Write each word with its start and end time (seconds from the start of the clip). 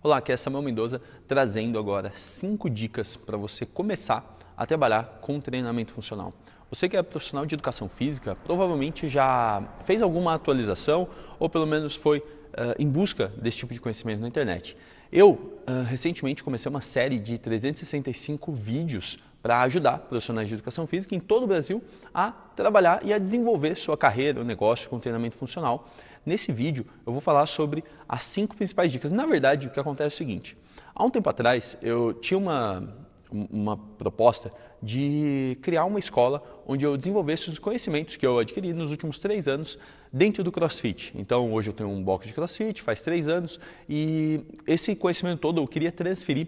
Olá, 0.00 0.18
aqui 0.18 0.30
é 0.30 0.36
Samuel 0.36 0.62
Mendoza 0.62 1.02
trazendo 1.26 1.76
agora 1.76 2.12
cinco 2.14 2.70
dicas 2.70 3.16
para 3.16 3.36
você 3.36 3.66
começar 3.66 4.38
a 4.56 4.64
trabalhar 4.64 5.18
com 5.20 5.40
treinamento 5.40 5.92
funcional. 5.92 6.32
Você 6.70 6.88
que 6.88 6.96
é 6.96 7.02
profissional 7.02 7.44
de 7.44 7.56
educação 7.56 7.88
física 7.88 8.36
provavelmente 8.44 9.08
já 9.08 9.60
fez 9.84 10.00
alguma 10.00 10.34
atualização 10.34 11.08
ou 11.36 11.50
pelo 11.50 11.66
menos 11.66 11.96
foi 11.96 12.22
uh, 12.54 12.74
em 12.78 12.88
busca 12.88 13.32
desse 13.36 13.58
tipo 13.58 13.72
de 13.72 13.80
conhecimento 13.80 14.20
na 14.20 14.28
internet. 14.28 14.76
Eu 15.10 15.30
uh, 15.30 15.84
recentemente 15.86 16.42
comecei 16.44 16.68
uma 16.68 16.80
série 16.80 17.18
de 17.18 17.38
365 17.38 18.52
vídeos 18.52 19.18
para 19.42 19.62
ajudar 19.62 19.98
profissionais 19.98 20.48
de 20.48 20.54
educação 20.54 20.86
física 20.86 21.14
em 21.14 21.20
todo 21.20 21.44
o 21.44 21.46
Brasil 21.46 21.82
a 22.12 22.30
trabalhar 22.30 23.00
e 23.04 23.12
a 23.12 23.18
desenvolver 23.18 23.76
sua 23.76 23.96
carreira, 23.96 24.40
o 24.40 24.44
negócio 24.44 24.90
com 24.90 24.98
treinamento 24.98 25.36
funcional. 25.36 25.88
Nesse 26.26 26.52
vídeo 26.52 26.84
eu 27.06 27.12
vou 27.12 27.20
falar 27.20 27.46
sobre 27.46 27.84
as 28.08 28.24
cinco 28.24 28.56
principais 28.56 28.92
dicas. 28.92 29.10
Na 29.10 29.24
verdade, 29.24 29.68
o 29.68 29.70
que 29.70 29.80
acontece 29.80 30.14
é 30.14 30.14
o 30.14 30.18
seguinte: 30.18 30.56
há 30.94 31.04
um 31.04 31.10
tempo 31.10 31.28
atrás 31.30 31.78
eu 31.80 32.12
tinha 32.12 32.36
uma, 32.36 32.86
uma 33.30 33.76
proposta 33.76 34.52
de 34.82 35.58
criar 35.60 35.84
uma 35.84 35.98
escola 35.98 36.42
onde 36.66 36.84
eu 36.84 36.96
desenvolvesse 36.96 37.50
os 37.50 37.58
conhecimentos 37.58 38.16
que 38.16 38.26
eu 38.26 38.38
adquiri 38.38 38.72
nos 38.72 38.90
últimos 38.90 39.18
três 39.18 39.48
anos 39.48 39.78
dentro 40.12 40.42
do 40.42 40.52
CrossFit. 40.52 41.12
Então, 41.16 41.52
hoje 41.52 41.70
eu 41.70 41.74
tenho 41.74 41.90
um 41.90 42.02
box 42.02 42.26
de 42.26 42.34
CrossFit, 42.34 42.80
faz 42.80 43.02
três 43.02 43.28
anos, 43.28 43.58
e 43.88 44.40
esse 44.66 44.94
conhecimento 44.94 45.40
todo 45.40 45.60
eu 45.60 45.66
queria 45.66 45.92
transferir 45.92 46.46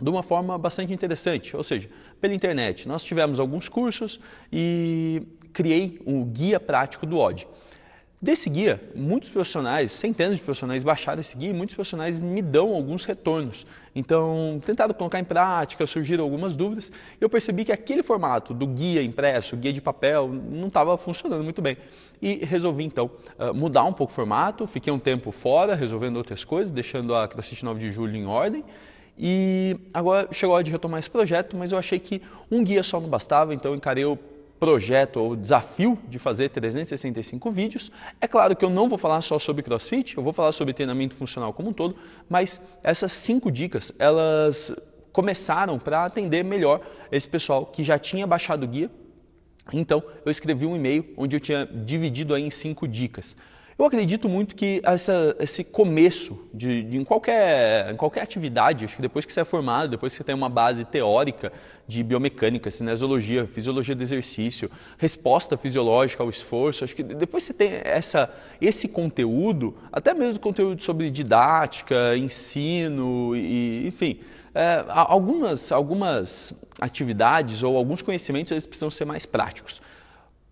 de 0.00 0.10
uma 0.10 0.22
forma 0.22 0.58
bastante 0.58 0.92
interessante, 0.92 1.56
ou 1.56 1.62
seja, 1.62 1.88
pela 2.20 2.34
internet. 2.34 2.88
Nós 2.88 3.04
tivemos 3.04 3.38
alguns 3.38 3.68
cursos 3.68 4.20
e 4.52 5.22
criei 5.52 6.00
um 6.04 6.24
guia 6.24 6.58
prático 6.58 7.06
do 7.06 7.18
OD. 7.18 7.46
Desse 8.24 8.48
guia, 8.48 8.80
muitos 8.94 9.28
profissionais, 9.28 9.92
centenas 9.92 10.38
de 10.38 10.42
profissionais 10.42 10.82
baixaram 10.82 11.20
esse 11.20 11.36
guia 11.36 11.50
e 11.50 11.52
muitos 11.52 11.74
profissionais 11.74 12.18
me 12.18 12.40
dão 12.40 12.72
alguns 12.72 13.04
retornos. 13.04 13.66
Então, 13.94 14.62
tentaram 14.64 14.94
colocar 14.94 15.20
em 15.20 15.24
prática, 15.24 15.86
surgiram 15.86 16.24
algumas 16.24 16.56
dúvidas 16.56 16.90
e 17.20 17.22
eu 17.22 17.28
percebi 17.28 17.66
que 17.66 17.70
aquele 17.70 18.02
formato 18.02 18.54
do 18.54 18.66
guia 18.66 19.02
impresso, 19.02 19.54
guia 19.58 19.74
de 19.74 19.80
papel, 19.82 20.26
não 20.26 20.68
estava 20.68 20.96
funcionando 20.96 21.44
muito 21.44 21.60
bem. 21.60 21.76
E 22.22 22.36
resolvi 22.36 22.84
então 22.84 23.10
ah, 23.38 23.52
mudar 23.52 23.84
um 23.84 23.92
pouco 23.92 24.10
o 24.10 24.16
formato, 24.16 24.66
fiquei 24.66 24.90
um 24.90 24.98
tempo 24.98 25.30
fora, 25.30 25.74
resolvendo 25.74 26.16
outras 26.16 26.44
coisas, 26.44 26.72
deixando 26.72 27.14
a 27.14 27.28
CrossFit 27.28 27.62
9 27.62 27.78
de 27.78 27.90
julho 27.90 28.16
em 28.16 28.24
ordem. 28.24 28.64
E 29.18 29.76
agora 29.92 30.28
chegou 30.32 30.54
a 30.54 30.56
hora 30.56 30.64
de 30.64 30.70
retomar 30.70 30.98
esse 30.98 31.10
projeto, 31.10 31.58
mas 31.58 31.72
eu 31.72 31.78
achei 31.78 31.98
que 31.98 32.22
um 32.50 32.64
guia 32.64 32.82
só 32.82 32.98
não 32.98 33.08
bastava, 33.10 33.52
então 33.52 33.74
encarei 33.74 34.06
o 34.06 34.18
projeto 34.64 35.18
ou 35.18 35.36
desafio 35.36 35.98
de 36.08 36.18
fazer 36.18 36.48
365 36.48 37.50
vídeos. 37.50 37.92
É 38.18 38.26
claro 38.26 38.56
que 38.56 38.64
eu 38.64 38.70
não 38.70 38.88
vou 38.88 38.96
falar 38.96 39.20
só 39.20 39.38
sobre 39.38 39.62
CrossFit, 39.62 40.16
eu 40.16 40.22
vou 40.22 40.32
falar 40.32 40.52
sobre 40.52 40.72
treinamento 40.72 41.14
funcional 41.14 41.52
como 41.52 41.68
um 41.68 41.72
todo, 41.74 41.94
mas 42.30 42.62
essas 42.82 43.12
cinco 43.12 43.52
dicas, 43.52 43.92
elas 43.98 44.74
começaram 45.12 45.78
para 45.78 46.06
atender 46.06 46.42
melhor 46.42 46.80
esse 47.12 47.28
pessoal 47.28 47.66
que 47.66 47.82
já 47.82 47.98
tinha 47.98 48.26
baixado 48.26 48.62
o 48.64 48.66
guia. 48.66 48.90
Então, 49.70 50.02
eu 50.24 50.30
escrevi 50.32 50.64
um 50.64 50.74
e-mail 50.74 51.12
onde 51.14 51.36
eu 51.36 51.40
tinha 51.40 51.66
dividido 51.66 52.32
aí 52.32 52.42
em 52.42 52.50
cinco 52.50 52.88
dicas. 52.88 53.36
Eu 53.76 53.84
acredito 53.84 54.28
muito 54.28 54.54
que 54.54 54.80
essa, 54.84 55.34
esse 55.40 55.64
começo 55.64 56.38
de, 56.54 56.84
de, 56.84 56.96
em, 56.96 57.04
qualquer, 57.04 57.92
em 57.92 57.96
qualquer 57.96 58.22
atividade, 58.22 58.84
acho 58.84 58.94
que 58.94 59.02
depois 59.02 59.26
que 59.26 59.32
você 59.32 59.40
é 59.40 59.44
formado, 59.44 59.90
depois 59.90 60.12
que 60.12 60.18
você 60.18 60.22
tem 60.22 60.34
uma 60.34 60.48
base 60.48 60.84
teórica 60.84 61.52
de 61.86 62.04
biomecânica, 62.04 62.70
cinesiologia, 62.70 63.48
fisiologia 63.48 63.96
do 63.96 64.02
exercício, 64.02 64.70
resposta 64.96 65.56
fisiológica 65.56 66.22
ao 66.22 66.30
esforço, 66.30 66.84
acho 66.84 66.94
que 66.94 67.02
depois 67.02 67.42
você 67.42 67.52
tem 67.52 67.80
essa, 67.82 68.32
esse 68.60 68.88
conteúdo, 68.88 69.76
até 69.92 70.14
mesmo 70.14 70.38
conteúdo 70.38 70.80
sobre 70.80 71.10
didática, 71.10 72.16
ensino, 72.16 73.34
e, 73.34 73.88
enfim, 73.88 74.20
é, 74.54 74.84
algumas, 74.86 75.72
algumas 75.72 76.54
atividades 76.80 77.64
ou 77.64 77.76
alguns 77.76 78.02
conhecimentos 78.02 78.52
eles 78.52 78.66
precisam 78.66 78.88
ser 78.88 79.04
mais 79.04 79.26
práticos. 79.26 79.82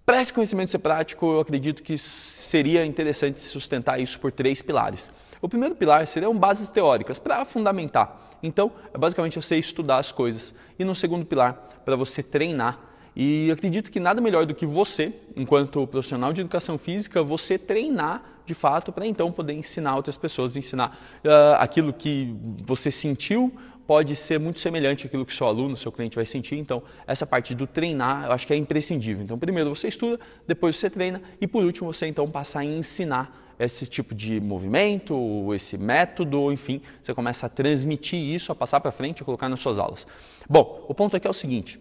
Para 0.04 0.20
esse 0.20 0.32
conhecimento 0.32 0.70
ser 0.70 0.80
prático, 0.80 1.24
eu 1.26 1.40
acredito 1.40 1.82
que 1.82 1.96
seria 1.96 2.84
interessante 2.84 3.38
sustentar 3.38 4.00
isso 4.00 4.18
por 4.18 4.32
três 4.32 4.60
pilares. 4.60 5.12
O 5.40 5.48
primeiro 5.48 5.76
pilar 5.76 6.06
seriam 6.08 6.36
bases 6.36 6.68
teóricas 6.68 7.20
para 7.20 7.44
fundamentar. 7.44 8.30
Então, 8.42 8.72
é 8.92 8.98
basicamente 8.98 9.41
você 9.41 9.56
estudar 9.56 9.98
as 9.98 10.10
coisas. 10.10 10.54
E 10.76 10.84
no 10.84 10.94
segundo 10.94 11.24
pilar, 11.24 11.54
para 11.84 11.94
você 11.94 12.20
treinar. 12.20 12.80
E 13.14 13.50
acredito 13.52 13.91
que 13.91 14.00
nada 14.00 14.20
melhor 14.20 14.44
do 14.44 14.54
que 14.54 14.66
você, 14.66 15.14
enquanto 15.36 15.86
profissional 15.86 16.32
de 16.32 16.41
educação 16.41 16.76
física, 16.76 17.22
você 17.22 17.56
treinar 17.56 18.22
de 18.44 18.54
fato 18.54 18.91
para 18.91 19.06
então 19.06 19.30
poder 19.30 19.52
ensinar 19.52 19.94
outras 19.94 20.16
pessoas, 20.16 20.56
ensinar 20.56 20.98
uh, 21.24 21.54
aquilo 21.58 21.92
que 21.92 22.34
você 22.64 22.91
sentiu, 22.91 23.52
pode 23.87 24.15
ser 24.16 24.38
muito 24.38 24.60
semelhante 24.60 25.06
àquilo 25.06 25.26
que 25.26 25.32
seu 25.32 25.47
aluno, 25.47 25.76
seu 25.76 25.93
cliente 25.93 26.16
vai 26.16 26.26
sentir. 26.26 26.56
Então, 26.56 26.82
essa 27.06 27.26
parte 27.26 27.54
do 27.54 27.66
treinar, 27.66 28.26
eu 28.26 28.32
acho 28.32 28.47
que 28.47 28.53
é 28.53 28.56
imprescindível. 28.56 29.22
Então, 29.22 29.38
primeiro 29.38 29.75
você 29.75 29.88
estuda, 29.88 30.19
depois 30.47 30.76
você 30.76 30.88
treina 30.88 31.22
e 31.41 31.47
por 31.47 31.65
último 31.65 31.92
você 31.92 32.06
então 32.06 32.28
passa 32.31 32.60
a 32.60 32.65
ensinar 32.65 33.54
esse 33.59 33.87
tipo 33.87 34.15
de 34.15 34.41
movimento, 34.41 35.53
esse 35.54 35.78
método, 35.78 36.53
enfim, 36.53 36.81
você 37.03 37.15
começa 37.15 37.47
a 37.47 37.48
transmitir 37.48 38.19
isso, 38.19 38.50
a 38.50 38.54
passar 38.54 38.81
para 38.81 38.91
frente, 38.91 39.22
a 39.22 39.25
colocar 39.25 39.48
nas 39.48 39.60
suas 39.60 39.78
aulas. 39.78 40.06
Bom, 40.48 40.84
o 40.88 40.94
ponto 40.94 41.16
aqui 41.16 41.26
é 41.26 41.31
o 41.31 41.34
seguinte: 41.34 41.78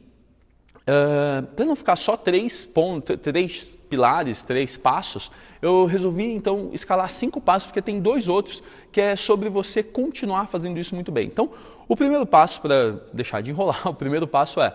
uh, 0.81 1.45
para 1.47 1.65
não 1.65 1.75
ficar 1.75 1.95
só 1.95 2.15
três 2.15 2.65
pontos, 2.65 3.17
três 3.21 3.65
pilares, 3.89 4.41
três 4.41 4.77
passos, 4.77 5.29
eu 5.61 5.85
resolvi 5.85 6.31
então 6.31 6.69
escalar 6.71 7.09
cinco 7.09 7.41
passos, 7.41 7.67
porque 7.67 7.81
tem 7.81 7.99
dois 7.99 8.29
outros 8.29 8.63
que 8.91 9.01
é 9.01 9.15
sobre 9.17 9.49
você 9.49 9.83
continuar 9.83 10.47
fazendo 10.47 10.79
isso 10.79 10.95
muito 10.95 11.11
bem. 11.11 11.27
Então, 11.27 11.51
o 11.87 11.95
primeiro 11.95 12.25
passo, 12.25 12.61
para 12.61 13.01
deixar 13.11 13.41
de 13.41 13.51
enrolar, 13.51 13.85
o 13.89 13.93
primeiro 13.93 14.25
passo 14.25 14.61
é 14.61 14.73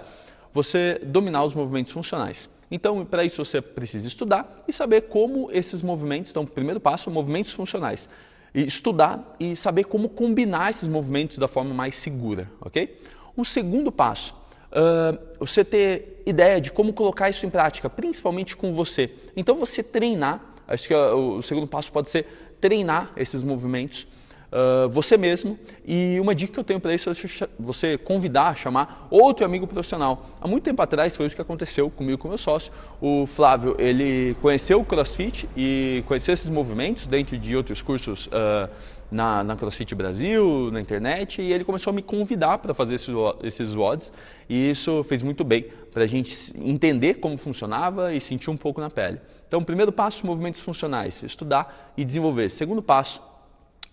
você 0.53 1.01
dominar 1.03 1.45
os 1.45 1.55
movimentos 1.55 1.93
funcionais. 1.93 2.49
Então, 2.71 3.05
para 3.05 3.25
isso 3.25 3.43
você 3.45 3.63
precisa 3.63 4.07
estudar 4.07 4.65
e 4.67 4.73
saber 4.73 5.03
como 5.03 5.51
esses 5.51 5.83
movimentos, 5.83 6.31
então, 6.31 6.45
primeiro 6.45 6.81
passo, 6.81 7.11
movimentos 7.11 7.53
funcionais. 7.53 8.09
E 8.55 8.65
estudar 8.65 9.37
e 9.39 9.57
saber 9.57 9.85
como 9.85 10.09
combinar 10.09 10.71
esses 10.71 10.89
movimentos 10.89 11.39
da 11.39 11.49
forma 11.49 11.73
mais 11.73 11.97
segura, 11.97 12.51
ok? 12.61 13.01
Um 13.37 13.45
segundo 13.45 13.93
passo, 13.93 14.35
uh, 14.73 15.19
você 15.39 15.65
ter 15.65 16.23
ideia 16.27 16.61
de 16.61 16.71
como 16.71 16.93
colocar 16.93 17.29
isso 17.31 17.47
em 17.47 17.51
prática, 17.51 17.89
principalmente 17.89 18.57
com 18.57 18.73
você. 18.73 19.11
Então, 19.37 19.57
você 19.57 19.83
treinar, 19.83 20.45
acho 20.67 20.89
que 20.89 20.95
o 20.95 21.41
segundo 21.43 21.67
passo 21.67 21.93
pode 21.93 22.11
ser 22.11 22.27
treinar 22.61 23.11
esses 23.17 23.43
movimentos 23.43 24.07
uh, 24.53 24.89
você 24.89 25.17
mesmo. 25.17 25.59
E 25.87 26.19
uma 26.21 26.35
dica 26.35 26.53
que 26.53 26.61
eu 26.61 26.65
tenho 26.65 26.81
para 26.81 26.95
isso 26.95 27.11
é 27.11 27.15
você 27.59 27.99
convidar, 27.99 28.57
chamar 28.57 29.07
outro 29.11 29.45
amigo 29.45 29.67
profissional. 29.67 30.27
Há 30.41 30.49
muito 30.49 30.65
tempo 30.65 30.81
atrás 30.83 31.17
foi 31.17 31.27
isso 31.27 31.35
que 31.35 31.43
aconteceu 31.43 31.91
comigo 31.91 32.19
com 32.19 32.29
meu 32.29 32.39
sócio. 32.39 32.73
O 33.01 33.27
Flávio, 33.27 33.77
ele 33.79 34.37
conheceu 34.41 34.81
o 34.81 34.85
CrossFit 34.85 35.49
e 35.57 36.03
conheceu 36.07 36.35
esses 36.35 36.49
movimentos 36.49 37.07
dentro 37.07 37.39
de 37.39 37.57
outros 37.57 37.83
cursos 37.83 38.27
uh, 38.27 38.71
na, 39.11 39.45
na 39.45 39.57
CrossFit 39.57 39.95
Brasil, 39.95 40.71
na 40.73 40.81
internet, 40.81 41.41
e 41.41 41.53
ele 41.53 41.65
começou 41.65 41.91
a 41.91 41.95
me 41.95 42.03
convidar 42.03 42.59
para 42.59 42.75
fazer 42.75 42.97
esses, 42.97 43.15
esses 43.43 43.75
WODs. 43.75 44.13
E 44.49 44.71
isso 44.71 45.05
fez 45.05 45.23
muito 45.23 45.45
bem 45.45 45.67
para 45.93 46.05
a 46.05 46.07
gente 46.07 46.35
entender 46.59 47.15
como 47.15 47.37
funcionava 47.39 48.13
e 48.13 48.21
sentir 48.21 48.51
um 48.51 48.57
pouco 48.57 48.81
na 48.81 48.91
pele. 48.91 49.21
Então, 49.47 49.63
primeiro 49.63 49.93
passo, 49.93 50.27
movimentos 50.27 50.61
funcionais, 50.61 51.23
estudar 51.23 51.93
e 51.97 52.05
desenvolver. 52.05 52.49
Segundo 52.51 52.83
passo, 52.83 53.23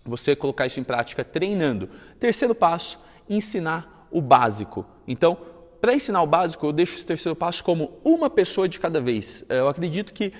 você 0.05 0.35
colocar 0.35 0.65
isso 0.65 0.79
em 0.79 0.83
prática 0.83 1.23
treinando. 1.23 1.89
Terceiro 2.19 2.53
passo, 2.53 2.99
ensinar 3.29 4.07
o 4.11 4.21
básico. 4.21 4.85
Então, 5.07 5.37
para 5.81 5.93
ensinar 5.93 6.21
o 6.21 6.27
básico, 6.27 6.65
eu 6.65 6.71
deixo 6.71 6.95
esse 6.95 7.05
terceiro 7.05 7.35
passo 7.35 7.63
como 7.63 7.99
uma 8.05 8.29
pessoa 8.29 8.69
de 8.69 8.79
cada 8.79 9.01
vez. 9.01 9.45
Eu 9.49 9.67
acredito 9.67 10.13
que 10.13 10.31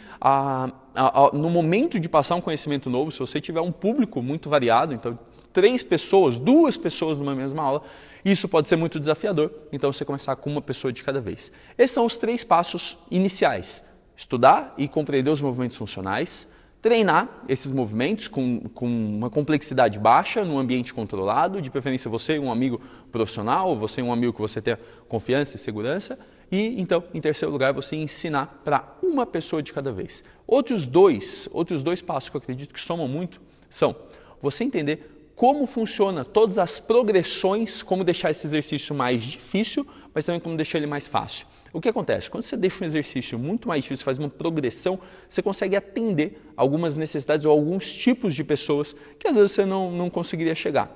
no 1.34 1.50
momento 1.50 2.00
de 2.00 2.08
passar 2.08 2.36
um 2.36 2.42
conhecimento 2.42 2.90
novo, 2.90 3.12
se 3.12 3.20
você 3.20 3.42
tiver 3.42 3.60
um 3.60 3.72
público 3.72 4.22
muito 4.22 4.50
variado, 4.50 4.94
então 4.94 5.20
três 5.52 5.84
pessoas, 5.84 6.40
duas 6.40 6.78
pessoas 6.78 7.18
numa 7.18 7.36
mesma 7.36 7.62
aula, 7.62 7.84
isso 8.24 8.48
pode 8.48 8.70
ser 8.70 8.78
muito 8.78 9.00
desafiador. 9.00 9.52
Então 9.72 9.92
você 9.92 10.06
começar 10.06 10.36
com 10.38 10.50
uma 10.50 10.62
pessoa 10.62 10.94
de 10.94 11.04
cada 11.04 11.20
vez. 11.20 11.52
Esses 11.78 11.94
são 11.94 12.06
os 12.06 12.16
três 12.16 12.46
passos 12.46 12.98
iniciais: 13.12 13.84
estudar 14.16 14.74
e 14.78 14.88
compreender 14.88 15.30
os 15.30 15.42
movimentos 15.42 15.76
funcionais, 15.76 16.48
treinar 16.84 17.30
esses 17.48 17.72
movimentos 17.72 18.28
com, 18.28 18.60
com 18.74 18.86
uma 18.86 19.30
complexidade 19.30 19.98
baixa, 19.98 20.44
num 20.44 20.60
ambiente 20.60 20.94
controlado, 20.94 21.62
de 21.62 21.72
preferência 21.72 22.12
você 22.12 22.38
um 22.38 22.52
amigo 22.52 22.82
profissional, 23.10 23.74
você 23.74 24.02
um 24.02 24.12
amigo 24.12 24.34
que 24.34 24.42
você 24.42 24.62
tenha 24.62 24.78
confiança 25.08 25.56
e 25.56 25.60
segurança, 25.60 26.20
e 26.52 26.80
então, 26.80 27.02
em 27.14 27.22
terceiro 27.22 27.54
lugar, 27.54 27.72
você 27.72 27.96
ensinar 27.96 28.62
para 28.66 28.98
uma 29.02 29.26
pessoa 29.26 29.64
de 29.64 29.72
cada 29.72 29.94
vez. 29.94 30.26
Outros 30.46 30.86
dois, 30.86 31.48
outros 31.54 31.84
dois 31.84 32.02
passos 32.02 32.30
que 32.30 32.36
eu 32.36 32.42
acredito 32.42 32.74
que 32.74 32.82
somam 32.82 33.08
muito 33.08 33.40
são 33.70 33.96
você 34.42 34.66
entender 34.66 35.13
como 35.44 35.66
funciona 35.66 36.24
todas 36.24 36.58
as 36.58 36.80
progressões, 36.80 37.82
como 37.84 38.02
deixar 38.06 38.32
esse 38.32 38.48
exercício 38.48 38.96
mais 38.96 39.22
difícil, 39.22 39.86
mas 40.14 40.26
também 40.26 40.40
como 40.40 40.56
deixar 40.56 40.78
ele 40.78 40.88
mais 40.88 41.06
fácil. 41.06 41.46
O 41.74 41.82
que 41.82 41.90
acontece? 41.90 42.30
Quando 42.30 42.44
você 42.44 42.56
deixa 42.56 42.82
um 42.82 42.88
exercício 42.88 43.38
muito 43.38 43.68
mais 43.68 43.84
difícil, 43.84 44.06
faz 44.06 44.18
uma 44.18 44.30
progressão, 44.30 44.98
você 45.28 45.42
consegue 45.42 45.76
atender 45.76 46.42
algumas 46.56 46.96
necessidades 46.96 47.46
ou 47.46 47.52
alguns 47.52 47.92
tipos 47.92 48.34
de 48.34 48.42
pessoas 48.42 48.96
que 49.20 49.28
às 49.28 49.36
vezes 49.36 49.52
você 49.52 49.66
não, 49.66 49.92
não 49.92 50.10
conseguiria 50.10 50.56
chegar. 50.56 50.90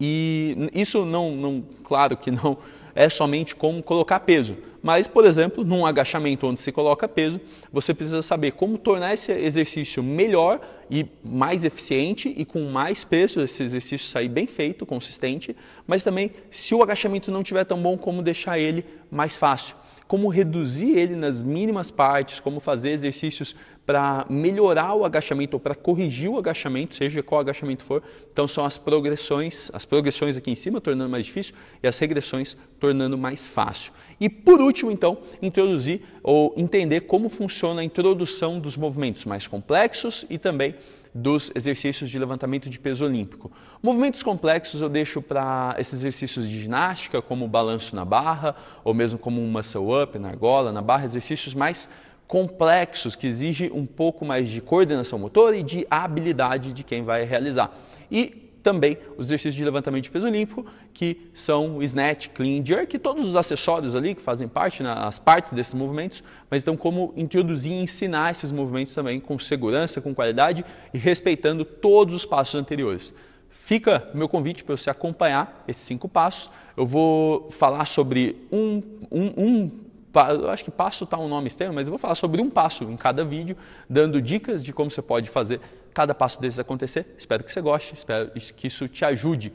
E 0.00 0.70
isso 0.72 1.04
não, 1.04 1.36
não, 1.36 1.62
claro 1.84 2.16
que 2.16 2.30
não 2.30 2.56
é 2.94 3.08
somente 3.08 3.54
como 3.54 3.82
colocar 3.82 4.20
peso, 4.20 4.56
mas, 4.82 5.06
por 5.06 5.24
exemplo, 5.24 5.62
num 5.62 5.84
agachamento 5.84 6.46
onde 6.46 6.58
se 6.58 6.72
coloca 6.72 7.06
peso, 7.06 7.40
você 7.72 7.92
precisa 7.92 8.22
saber 8.22 8.52
como 8.52 8.78
tornar 8.78 9.12
esse 9.12 9.30
exercício 9.32 10.02
melhor 10.02 10.60
e 10.90 11.06
mais 11.22 11.64
eficiente 11.64 12.32
e 12.36 12.44
com 12.44 12.64
mais 12.70 13.04
peso, 13.04 13.40
esse 13.40 13.62
exercício 13.62 14.08
sair 14.08 14.28
bem 14.28 14.46
feito, 14.46 14.86
consistente, 14.86 15.54
mas 15.86 16.02
também 16.02 16.30
se 16.50 16.74
o 16.74 16.82
agachamento 16.82 17.30
não 17.30 17.42
estiver 17.42 17.64
tão 17.64 17.80
bom, 17.80 17.98
como 17.98 18.22
deixar 18.22 18.58
ele 18.58 18.84
mais 19.10 19.36
fácil 19.36 19.76
como 20.10 20.26
reduzir 20.26 20.98
ele 20.98 21.14
nas 21.14 21.40
mínimas 21.40 21.88
partes, 21.92 22.40
como 22.40 22.58
fazer 22.58 22.90
exercícios 22.90 23.54
para 23.86 24.26
melhorar 24.28 24.92
o 24.94 25.04
agachamento 25.04 25.54
ou 25.54 25.60
para 25.60 25.72
corrigir 25.72 26.28
o 26.28 26.36
agachamento, 26.36 26.96
seja 26.96 27.22
qual 27.22 27.40
agachamento 27.40 27.84
for. 27.84 28.02
Então 28.32 28.48
são 28.48 28.64
as 28.64 28.76
progressões, 28.76 29.70
as 29.72 29.84
progressões 29.84 30.36
aqui 30.36 30.50
em 30.50 30.56
cima 30.56 30.80
tornando 30.80 31.08
mais 31.08 31.26
difícil 31.26 31.54
e 31.80 31.86
as 31.86 31.96
regressões 31.96 32.56
tornando 32.80 33.16
mais 33.16 33.46
fácil. 33.46 33.92
E 34.18 34.28
por 34.28 34.60
último, 34.60 34.90
então, 34.90 35.18
introduzir 35.40 36.02
ou 36.24 36.52
entender 36.56 37.02
como 37.02 37.28
funciona 37.28 37.80
a 37.80 37.84
introdução 37.84 38.58
dos 38.58 38.76
movimentos 38.76 39.24
mais 39.24 39.46
complexos 39.46 40.26
e 40.28 40.38
também 40.38 40.74
dos 41.14 41.50
exercícios 41.54 42.08
de 42.08 42.18
levantamento 42.18 42.68
de 42.68 42.78
peso 42.78 43.04
olímpico. 43.04 43.50
Movimentos 43.82 44.22
complexos 44.22 44.80
eu 44.80 44.88
deixo 44.88 45.20
para 45.20 45.74
esses 45.78 45.94
exercícios 45.94 46.48
de 46.48 46.62
ginástica, 46.62 47.20
como 47.20 47.44
o 47.44 47.48
balanço 47.48 47.96
na 47.96 48.04
barra, 48.04 48.54
ou 48.84 48.94
mesmo 48.94 49.18
como 49.18 49.40
um 49.40 49.50
muscle 49.50 50.02
up 50.02 50.18
na 50.18 50.28
argola, 50.28 50.72
na 50.72 50.82
barra, 50.82 51.04
exercícios 51.04 51.54
mais 51.54 51.88
complexos 52.26 53.16
que 53.16 53.26
exigem 53.26 53.72
um 53.72 53.84
pouco 53.84 54.24
mais 54.24 54.48
de 54.48 54.60
coordenação 54.60 55.18
motora 55.18 55.56
e 55.56 55.64
de 55.64 55.84
habilidade 55.90 56.72
de 56.72 56.84
quem 56.84 57.02
vai 57.02 57.24
realizar. 57.24 57.76
E 58.08 58.49
também 58.62 58.98
os 59.16 59.26
exercícios 59.26 59.54
de 59.54 59.64
levantamento 59.64 60.04
de 60.04 60.10
peso 60.10 60.26
olímpico, 60.26 60.64
que 60.92 61.28
são 61.32 61.78
o 61.78 61.82
snatch, 61.82 62.28
clean, 62.28 62.64
jerk, 62.64 62.98
todos 62.98 63.26
os 63.26 63.36
acessórios 63.36 63.94
ali 63.94 64.14
que 64.14 64.22
fazem 64.22 64.46
parte, 64.48 64.82
né, 64.82 64.92
as 64.96 65.18
partes 65.18 65.52
desses 65.52 65.74
movimentos, 65.74 66.22
mas 66.50 66.62
então 66.62 66.76
como 66.76 67.12
introduzir 67.16 67.72
e 67.72 67.82
ensinar 67.82 68.30
esses 68.30 68.52
movimentos 68.52 68.94
também 68.94 69.18
com 69.20 69.38
segurança, 69.38 70.00
com 70.00 70.14
qualidade 70.14 70.64
e 70.92 70.98
respeitando 70.98 71.64
todos 71.64 72.14
os 72.14 72.26
passos 72.26 72.54
anteriores. 72.54 73.14
Fica 73.48 74.08
meu 74.14 74.28
convite 74.28 74.64
para 74.64 74.76
você 74.76 74.90
acompanhar 74.90 75.64
esses 75.68 75.84
cinco 75.84 76.08
passos. 76.08 76.50
Eu 76.76 76.84
vou 76.84 77.50
falar 77.52 77.86
sobre 77.86 78.48
um, 78.50 78.82
um, 79.10 79.32
um 79.36 79.70
eu 80.14 80.50
acho 80.50 80.64
que 80.64 80.70
passo 80.70 81.04
está 81.04 81.18
um 81.18 81.28
nome 81.28 81.48
estranho, 81.48 81.72
mas 81.72 81.86
eu 81.86 81.90
vou 81.90 81.98
falar 81.98 82.14
sobre 82.14 82.40
um 82.42 82.50
passo 82.50 82.84
em 82.84 82.96
cada 82.96 83.24
vídeo, 83.24 83.56
dando 83.88 84.20
dicas 84.20 84.62
de 84.62 84.72
como 84.72 84.90
você 84.90 85.02
pode 85.02 85.30
fazer 85.30 85.60
cada 85.92 86.14
passo 86.14 86.40
desses 86.40 86.58
acontecer. 86.58 87.14
Espero 87.16 87.44
que 87.44 87.52
você 87.52 87.60
goste, 87.60 87.94
espero 87.94 88.30
que 88.30 88.66
isso 88.66 88.88
te 88.88 89.04
ajude. 89.04 89.52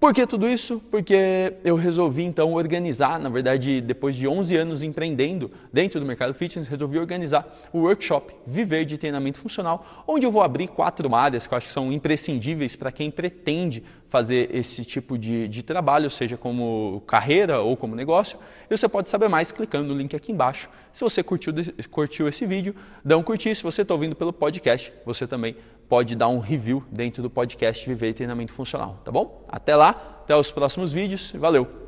Por 0.00 0.14
que 0.14 0.24
tudo 0.28 0.48
isso? 0.48 0.80
Porque 0.92 1.54
eu 1.64 1.74
resolvi 1.74 2.22
então 2.22 2.52
organizar, 2.52 3.18
na 3.18 3.28
verdade, 3.28 3.80
depois 3.80 4.14
de 4.14 4.28
11 4.28 4.56
anos 4.56 4.82
empreendendo 4.84 5.50
dentro 5.72 5.98
do 5.98 6.06
mercado 6.06 6.32
fitness, 6.32 6.68
resolvi 6.68 7.00
organizar 7.00 7.44
o 7.72 7.80
workshop 7.80 8.32
Viver 8.46 8.84
de 8.84 8.96
Treinamento 8.96 9.40
Funcional, 9.40 10.04
onde 10.06 10.24
eu 10.24 10.30
vou 10.30 10.40
abrir 10.40 10.68
quatro 10.68 11.12
áreas 11.16 11.48
que 11.48 11.52
eu 11.52 11.58
acho 11.58 11.66
que 11.66 11.72
são 11.72 11.92
imprescindíveis 11.92 12.76
para 12.76 12.92
quem 12.92 13.10
pretende 13.10 13.82
fazer 14.08 14.54
esse 14.54 14.84
tipo 14.84 15.18
de, 15.18 15.48
de 15.48 15.62
trabalho, 15.62 16.10
seja 16.10 16.36
como 16.36 17.02
carreira 17.06 17.60
ou 17.60 17.76
como 17.76 17.94
negócio. 17.94 18.38
E 18.70 18.76
você 18.76 18.88
pode 18.88 19.08
saber 19.08 19.28
mais 19.28 19.52
clicando 19.52 19.88
no 19.88 19.94
link 19.94 20.14
aqui 20.16 20.32
embaixo. 20.32 20.68
Se 20.92 21.02
você 21.02 21.22
curtiu, 21.22 21.52
curtiu 21.90 22.28
esse 22.28 22.46
vídeo, 22.46 22.74
dá 23.04 23.16
um 23.16 23.22
curtir. 23.22 23.54
Se 23.54 23.62
você 23.62 23.82
está 23.82 23.94
ouvindo 23.94 24.16
pelo 24.16 24.32
podcast, 24.32 24.92
você 25.04 25.26
também 25.26 25.56
pode 25.88 26.14
dar 26.14 26.28
um 26.28 26.38
review 26.38 26.84
dentro 26.90 27.22
do 27.22 27.30
podcast 27.30 27.86
Viver 27.88 28.12
Treinamento 28.14 28.52
Funcional, 28.52 29.00
tá 29.04 29.10
bom? 29.10 29.44
Até 29.48 29.74
lá, 29.74 29.90
até 30.22 30.36
os 30.36 30.50
próximos 30.50 30.92
vídeos. 30.92 31.32
Valeu! 31.32 31.87